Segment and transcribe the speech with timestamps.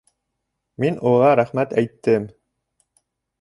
[0.83, 2.27] Мин уға рәхмәт әйттем.